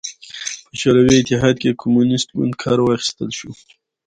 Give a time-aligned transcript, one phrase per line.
[0.67, 3.51] په شوروي اتحاد کې د کمونېست ګوند کار واخیستل شو.